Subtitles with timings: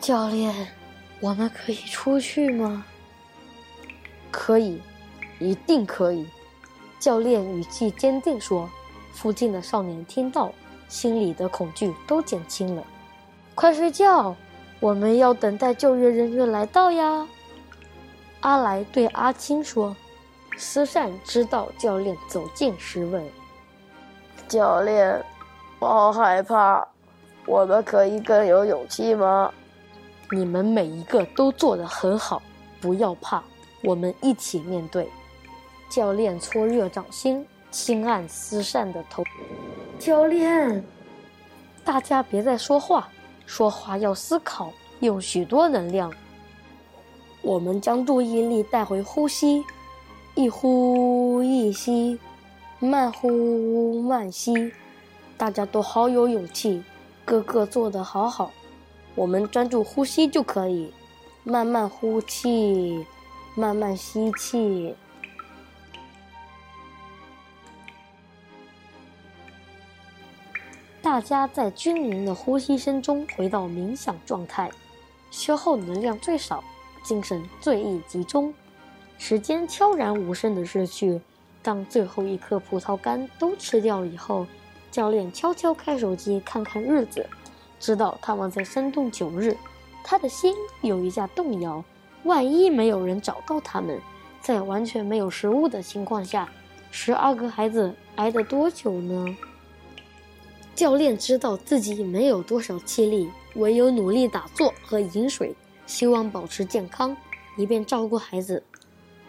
[0.00, 0.54] 教练，
[1.20, 2.84] 我们可以出去吗？
[4.30, 4.80] 可以，
[5.38, 6.28] 一定可以。
[7.00, 8.68] 教练语气坚定说。
[9.12, 10.52] 附近的少年听到，
[10.88, 12.84] 心里的恐惧都减轻了。
[13.54, 14.36] 快睡觉，
[14.78, 17.26] 我们要等待救援人员来到呀。
[18.40, 19.96] 阿来对阿青说。
[20.58, 23.22] 思善知道教练走近时问
[24.48, 25.22] ：“教练，
[25.78, 26.86] 我好害怕，
[27.46, 29.52] 我们可以更有勇气吗？”
[30.30, 32.42] 你们每一个都做得很好，
[32.80, 33.42] 不要怕，
[33.82, 35.08] 我们一起面对。
[35.88, 37.46] 教练搓热掌心。
[37.68, 39.22] 轻按思善的头，
[39.98, 40.82] 教练，
[41.84, 43.10] 大家别再说话，
[43.44, 46.10] 说话要思考，用许多能量。
[47.42, 49.62] 我们将注意力带回呼吸，
[50.36, 52.18] 一呼一吸，
[52.78, 54.72] 慢呼慢吸。
[55.36, 56.82] 大家都好有勇气，
[57.26, 58.50] 个个做得好好。
[59.16, 60.92] 我们专注呼吸就可以，
[61.42, 63.04] 慢慢呼气，
[63.56, 64.94] 慢慢吸气。
[71.00, 74.70] 大家在均匀的呼吸声中回到冥想状态，
[75.30, 76.62] 消耗能量最少，
[77.02, 78.52] 精神最易集中，
[79.16, 81.20] 时间悄然无声的逝去。
[81.62, 84.46] 当最后一颗葡萄干都吃掉以后，
[84.90, 87.26] 教练悄悄开手机看看日子，
[87.86, 89.56] 知道他们在山洞九日，
[90.02, 91.84] 他的心有一下动摇。
[92.24, 94.00] 万一没有人找到他们，
[94.40, 96.48] 在完全没有食物的情况下，
[96.90, 99.24] 十二个孩子挨得多久呢？
[100.74, 105.54] 教练知道自己没有多少气力，唯有努力打坐和饮水，
[105.86, 107.16] 希望保持健康，
[107.56, 108.60] 以便照顾孩子。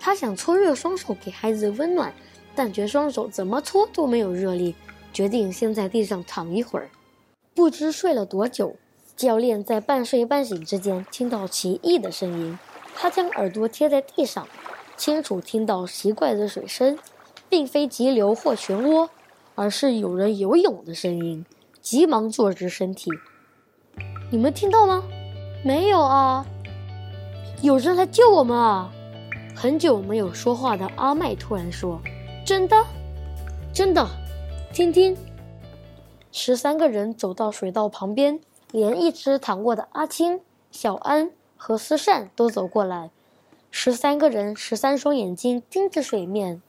[0.00, 2.10] 他想搓热双手给孩子温暖，
[2.54, 4.74] 但觉双手怎么搓都没有热力，
[5.12, 6.88] 决定先在地上躺一会儿。
[7.56, 8.76] 不知睡了多久，
[9.16, 12.58] 教练在半睡半醒之间听到奇异的声音。
[12.94, 14.46] 他将耳朵贴在地上，
[14.98, 16.98] 清楚听到奇怪的水声，
[17.48, 19.08] 并非急流或漩涡。
[19.54, 21.46] 而是有人游泳的声音，
[21.80, 23.10] 急忙坐直身体。
[24.30, 25.02] 你们听到吗？
[25.64, 26.44] 没有啊。
[27.62, 28.92] 有人来救我们啊！
[29.54, 31.98] 很久没有说话的阿麦突然说
[32.44, 32.76] ：“真的，
[33.72, 34.06] 真的，
[34.74, 35.16] 听听。”
[36.38, 38.38] 十三个人走到水道旁边，
[38.70, 43.10] 连一直躺过的阿青、小安和思善都走过来。
[43.70, 46.60] 十三个人，十三双眼睛盯着水面。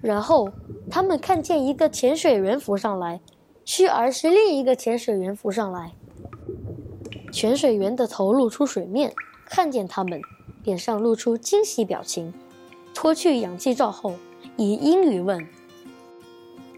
[0.00, 0.48] 然后，
[0.90, 3.20] 他们看见一个潜水员浮上来，
[3.62, 5.92] 继而是另一个潜水员浮上来。
[7.30, 9.12] 潜水员的头露出水面，
[9.44, 10.18] 看见他们，
[10.64, 12.32] 脸上露出惊喜表情。
[12.94, 14.14] 脱去氧气罩后，
[14.56, 15.46] 以英语问：“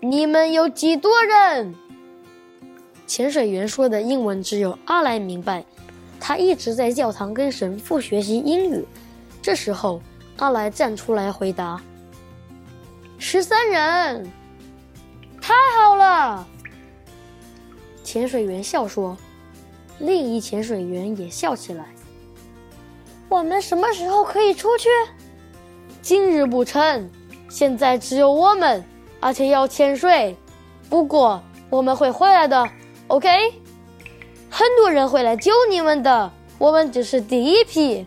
[0.05, 1.77] 你们有几多人？”
[3.07, 5.65] 潜水员说的英文只有阿来明白，
[6.19, 8.85] 他一直在教堂跟神父学习英语。
[9.41, 10.03] 这时候，
[10.39, 11.81] 阿来站出来回答。
[13.17, 14.29] 十三人，
[15.41, 16.45] 太好了！
[18.03, 19.17] 潜水员笑说，
[20.01, 21.87] 另一潜水员也笑起来。
[23.29, 24.89] 我们什么时候可以出去？
[26.01, 27.09] 今日不成，
[27.49, 28.83] 现在只有我们，
[29.23, 30.37] 而且要潜水。
[30.91, 31.41] 不过
[31.71, 32.69] 我们会回来的
[33.07, 33.29] ，OK？
[34.51, 38.05] 很多人会来救你们的，我们只是第一批。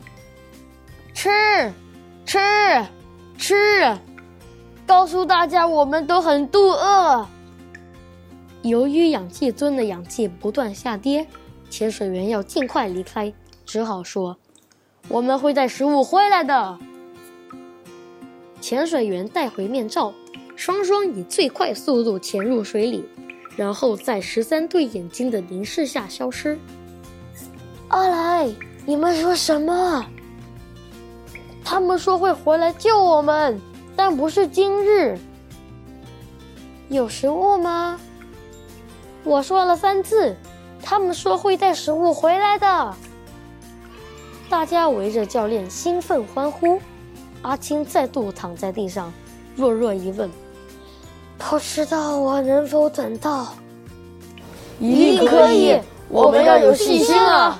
[1.13, 1.29] 吃，
[2.25, 2.37] 吃，
[3.37, 3.97] 吃！
[4.85, 7.25] 告诉大家，我们都很肚饿。
[8.61, 11.25] 由于氧气樽的氧气不断下跌，
[11.69, 13.33] 潜水员要尽快离开，
[13.65, 14.37] 只好说
[15.07, 16.77] ：“我们会带食物回来的。”
[18.61, 20.13] 潜水员带回面罩，
[20.55, 23.03] 双双以最快速度潜入水里，
[23.55, 26.57] 然后在十三对眼睛的凝视下消失。
[27.89, 28.49] 阿来，
[28.85, 30.05] 你们说什么？
[31.63, 33.59] 他们说会回来救我们。
[33.97, 35.17] 但不是今日。
[36.89, 37.97] 有食物吗？
[39.23, 40.35] 我说了三次，
[40.81, 42.93] 他们说会带食物回来的。
[44.49, 46.79] 大家围着教练兴奋欢呼。
[47.41, 49.13] 阿青再度躺在地上，
[49.55, 50.29] 弱弱一问
[51.49, 53.47] ：“不知道我能否等到？”
[54.79, 57.59] 一定可以，我们要有信心啊！